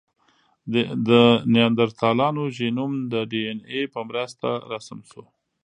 د 1.07 1.09
نیاندرتالانو 1.53 2.43
ژینوم 2.57 2.93
د 3.11 3.13
ډياېناې 3.31 3.81
په 3.93 3.99
مرسته 4.09 4.49
رسم 4.71 4.99
شو. 5.09 5.23